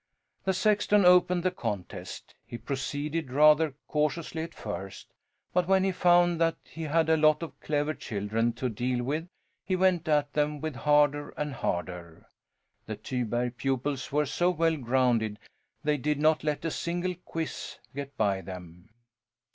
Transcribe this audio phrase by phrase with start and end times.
[0.45, 2.33] The sexton opened the contest.
[2.43, 5.13] He proceeded rather cautiously at first,
[5.53, 9.27] but when he found that he had a lot of clever children to deal with
[9.63, 12.27] he went at them harder and harder.
[12.87, 15.37] The Tyberg pupils were so well grounded
[15.83, 18.89] they did not let a single quizz get by them.